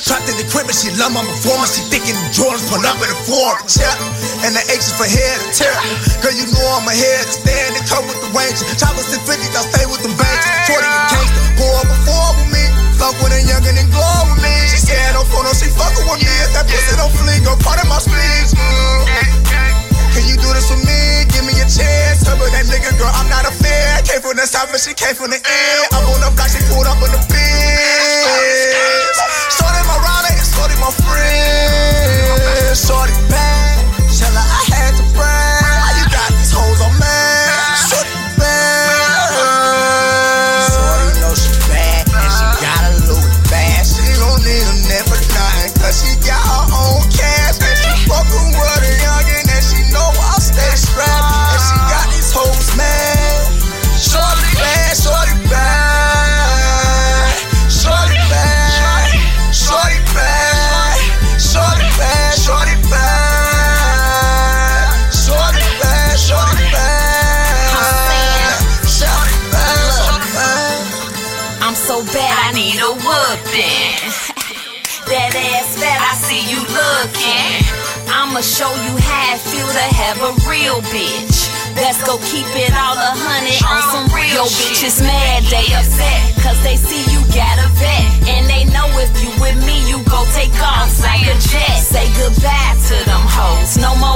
Trapped 0.00 0.24
in 0.32 0.40
the 0.40 0.48
crib 0.48 0.64
and 0.64 0.76
she 0.76 0.88
love 0.96 1.12
my 1.12 1.20
performance. 1.20 1.76
She 1.76 1.84
thinking 1.92 2.16
the 2.16 2.32
Jordans 2.32 2.64
pull 2.72 2.80
up 2.80 2.96
in 3.04 3.08
the 3.12 3.18
form. 3.28 3.60
Yeah. 3.76 3.92
And 4.48 4.56
the 4.56 4.64
H 4.72 4.80
is 4.80 4.96
for 4.96 5.04
head 5.04 5.36
to 5.44 5.48
tear. 5.52 5.76
Girl, 6.24 6.32
you 6.32 6.48
know 6.48 6.64
I'm 6.80 6.88
ahead 6.88 7.28
to 7.28 7.34
stand 7.36 7.76
and 7.76 7.84
come 7.84 8.08
with 8.08 8.16
the 8.24 8.32
range. 8.32 8.64
Choppers 8.80 9.12
in 9.12 9.20
50s, 9.28 9.52
I 9.52 9.62
stay 9.68 9.84
with 9.84 10.00
them 10.00 10.16
banks. 10.16 10.44
Shorty 10.64 10.88
the 10.88 11.02
gangster, 11.12 11.42
pour 11.60 11.72
up 11.76 11.86
before 11.92 12.30
with 12.40 12.50
me. 12.56 12.64
Fuck 12.96 13.18
with 13.20 13.36
a 13.36 13.40
youngin' 13.44 13.76
and 13.76 13.90
glow 13.92 14.32
with 14.32 14.40
me. 14.40 14.54
She 14.72 14.80
scared 14.80 15.12
no 15.12 15.28
photo, 15.28 15.52
she 15.52 15.68
fuckin' 15.68 16.08
with 16.08 16.24
me. 16.24 16.32
If 16.46 16.56
that 16.56 16.64
pussy 16.70 16.96
don't 16.96 17.12
fling, 17.12 17.44
go 17.44 17.52
part 17.60 17.82
of 17.82 17.90
my 17.90 18.00
sleeves. 18.00 18.56
Mm. 18.56 19.42
Can 20.14 20.24
you 20.28 20.36
do 20.36 20.48
this 20.54 20.68
for 20.70 20.80
me? 20.80 21.24
Give 21.32 21.44
me 21.44 21.56
a 21.60 21.66
chance. 21.68 22.24
Her 22.24 22.36
that 22.36 22.64
nigga, 22.68 22.96
girl, 23.00 23.12
I'm 23.12 23.28
not 23.28 23.48
a 23.48 23.52
fan. 23.52 24.04
Came 24.04 24.20
from 24.20 24.36
the 24.36 24.46
south, 24.46 24.70
but 24.70 24.80
she 24.80 24.94
came 24.94 25.16
from 25.16 25.32
the 25.32 25.40
end. 25.40 25.84
I'm 25.92 26.04
on 26.04 26.20
the 26.20 26.30
block, 26.36 26.52
she 26.52 26.60
pulled 26.68 26.86
up 26.86 27.00
in 27.00 27.10
the 27.10 27.20
biz. 27.26 27.61
I'm 71.72 71.80
so 71.80 72.04
bad, 72.12 72.36
I 72.36 72.52
need 72.52 72.76
a 72.84 72.92
whooping. 72.92 73.96
that 75.08 75.32
ass 75.32 75.72
fat. 75.80 76.04
I 76.04 76.12
see 76.20 76.44
you 76.44 76.60
looking. 76.68 77.64
I'ma 78.12 78.44
show 78.44 78.68
you 78.68 78.92
how 79.00 79.32
it 79.32 79.40
feel 79.40 79.64
to 79.64 79.86
have 79.96 80.20
a 80.20 80.36
real 80.44 80.84
bitch. 80.92 81.48
Let's 81.72 82.04
go 82.04 82.20
keep 82.28 82.44
it 82.60 82.76
all 82.76 82.92
a 82.92 83.16
hundred 83.16 83.56
on 83.64 83.80
some 83.88 84.04
real 84.12 84.44
bitches 84.52 84.84
Is 84.84 85.00
mad, 85.00 85.48
they 85.48 85.64
upset. 85.72 86.36
Cause 86.44 86.60
they 86.60 86.76
see 86.76 87.08
you 87.08 87.24
got 87.32 87.56
a 87.56 87.68
vet. 87.80 88.04
And 88.28 88.44
they 88.52 88.68
know 88.68 88.84
if 89.00 89.08
you 89.24 89.32
with 89.40 89.56
me, 89.64 89.80
you 89.88 89.96
go 90.12 90.28
take 90.36 90.52
off 90.60 90.92
like 91.00 91.24
a 91.24 91.36
jet. 91.40 91.80
Say 91.80 92.04
goodbye 92.20 92.76
to 92.92 92.96
them 93.08 93.24
hoes. 93.32 93.80
No 93.80 93.96
more 93.96 94.11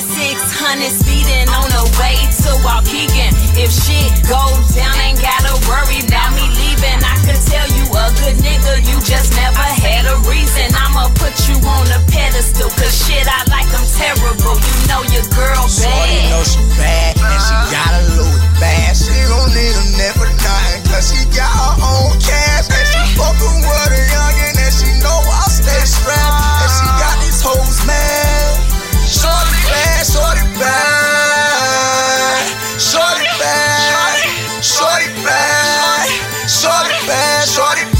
I'm 0.00 0.08
in 0.08 0.16
that 0.16 0.40
600 0.80 0.88
speeding 0.96 1.48
on 1.52 1.68
the 1.68 1.84
way 2.00 2.16
to 2.16 2.50
Waukegan. 2.64 3.36
If 3.52 3.68
shit 3.68 4.08
goes 4.24 4.74
down, 4.74 4.96
ain't 4.96 5.20
gotta 5.20 5.49
ass 37.40 37.54
shorty. 37.54 37.99